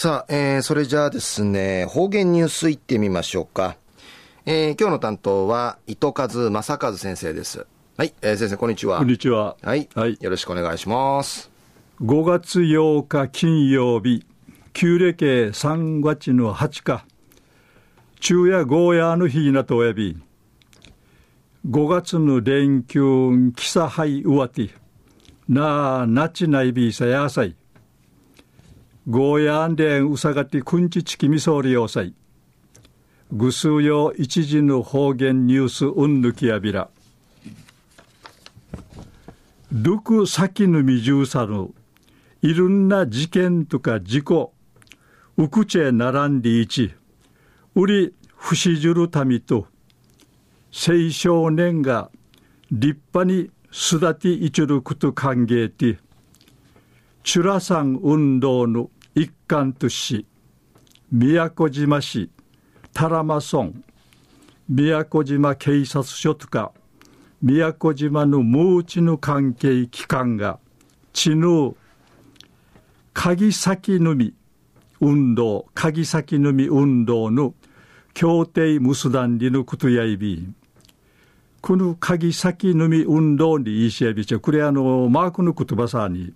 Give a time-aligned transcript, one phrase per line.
[0.00, 3.76] さあ、えー、それじゃあですね、方言ニュースいってみましょうか。
[4.46, 7.66] えー、今日の担当は、糸数正和先生です。
[7.96, 8.98] はい、えー、先生、こんにちは。
[8.98, 9.56] こんにちは。
[9.60, 9.88] はい。
[9.96, 10.16] はい。
[10.20, 11.50] よろしくお願いします。
[12.00, 14.24] 5月8日金曜日、
[14.72, 17.04] 旧暦3月の8日、
[18.20, 20.16] 昼夜ゴーヤーの日なとおやび、
[21.68, 24.70] 5月の連休、キサハイウワティ、
[25.48, 27.56] なあ、なちないびさやさい、
[29.10, 32.12] ゴーヤンデンウサガティくんちちきみそうりよさい、
[33.32, 36.90] ぐすうよ一時の方言ニュースうんぬきやびら、
[39.72, 41.72] ルクサキヌミジューサル、
[42.42, 44.52] いろんな事件とか事故、
[45.38, 46.92] ウクチェ並んでいち、
[47.74, 49.68] 売り不死じるたみと、
[50.70, 52.10] 青少年が
[52.70, 55.98] 立派に育ていちること歓迎て、
[57.24, 60.26] チュラサン運動の一環とし、
[61.10, 62.30] 宮古島市、
[62.92, 63.72] タラマ村、
[64.68, 66.70] 宮古島警察署とか、
[67.42, 70.60] 宮古島のムーチの関係機関が、
[71.12, 71.74] 知ぬ
[73.12, 74.34] 鍵先のみ
[75.00, 77.54] 運動、鍵先のみ運動の
[78.14, 80.46] 協定結団りのことやいび
[81.60, 86.34] この鍵先のみ運動にいしやびちゃ、これあの、マークの言葉さに、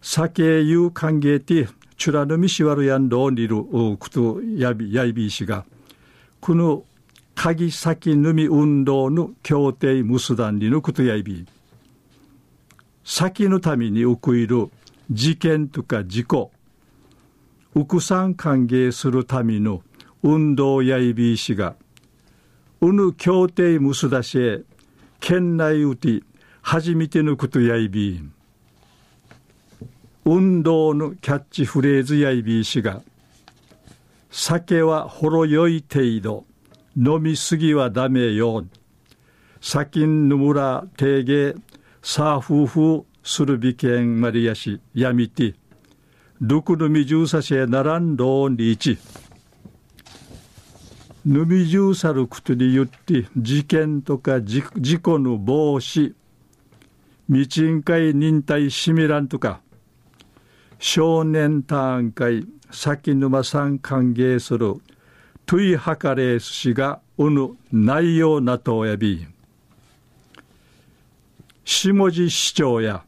[0.00, 5.64] 酒ゆう歓迎て、チュラのみしわるやんどにることやび、やいびいしが、
[6.40, 6.84] この
[7.34, 11.46] 鍵先のみ運動の協定結団にのことやいび、
[13.04, 14.70] 先のために起こる
[15.10, 16.50] 事件とか事故、
[17.74, 19.82] ウクさん歓迎するための
[20.22, 21.76] 運動やいびいしが、
[22.80, 24.62] うぬ協定むすだしえ、
[25.20, 26.22] 県内うて
[26.60, 28.33] 初めてのことやいびん。
[30.26, 33.02] 運動のキャッチフレーズやいびいしが、
[34.30, 36.44] 酒はほろ酔い程度、
[36.96, 38.64] 飲みすぎはダメよ。
[39.60, 41.54] 先んぬむら定芸、
[42.02, 45.54] さあ夫婦するびけんまりやし、やみて、
[46.40, 48.98] ルクヌミジューサシェならんどんりいち。
[51.26, 54.62] ヌミジューサルクトに言って、事件とか事
[55.00, 56.14] 故の防止、
[57.28, 59.60] 道ん会忍耐しみらんとか、
[60.86, 64.74] 少年単会、先沼さん歓迎する、
[65.46, 69.26] トゥイハカレース氏がうぬ内容なとおやび、
[71.64, 73.02] 下地市長や、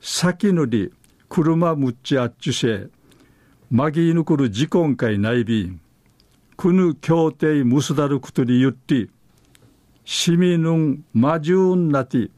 [0.00, 0.92] 先のり
[1.28, 2.88] 車むっちあっちゅせ
[3.70, 5.78] まぎぬくる事故会ないび。
[6.56, 9.08] くぬ協定むすだることに言って
[10.04, 12.30] 市民のまじゅんなて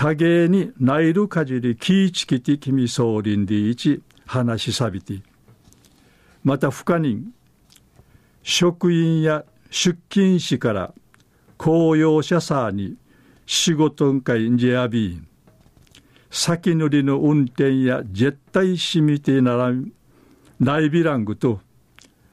[0.00, 5.20] 多芸にないるかじりきいちきてきみそうりんでいち話しさびて。
[6.42, 7.34] また不可人
[8.42, 10.94] 職員や出勤士から
[11.58, 12.96] 公用車さに
[13.44, 15.28] 仕事んかいんじゃびん。
[16.30, 19.92] 先乗りの運転や絶対しみてならん
[20.60, 21.60] ナイビラングと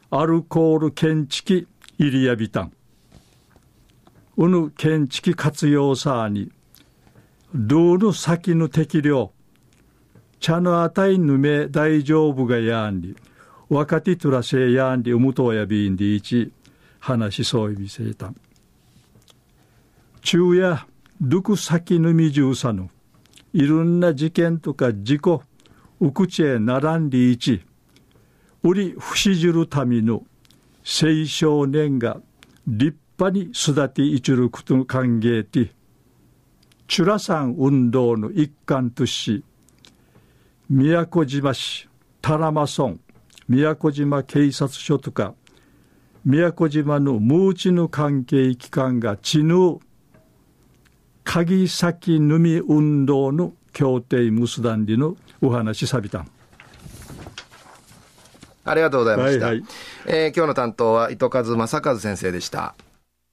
[0.09, 1.67] アルコール検知器
[1.99, 2.71] イリアビタン
[4.37, 6.49] うぬ検知器活用さに
[7.59, 9.31] ルール先の適量。
[10.39, 13.15] 茶のあたいぬめ大丈夫がやんり。
[13.67, 16.51] 若手とらせやんりうむとやびんでいち。
[16.99, 18.31] 話しそういびせた。
[20.21, 20.85] 昼夜
[21.19, 22.89] ルク先のみじゅうさぬ
[23.53, 25.41] いろんな事件とか事故、
[25.99, 27.61] うくちへ並んでいち、
[28.61, 30.23] 売り不死じるための。
[30.83, 32.21] 青少年が
[32.67, 35.73] 立派に育ていちることの歓迎て、
[36.87, 39.43] チュラさん運動の一環とし、
[40.69, 41.89] 宮古島市、
[42.21, 42.97] タラマ村、
[43.49, 45.33] 宮古島警察署とか、
[46.23, 49.79] 宮古島のムーチの関係機関が知ぬ
[51.23, 56.31] 鍵先のみ運動の協定結団りのお話さびたん。
[58.63, 59.47] ありがとうございました。
[59.47, 59.65] はいはい、
[60.07, 62.75] えー、今日の担当は糸数正和先生でした。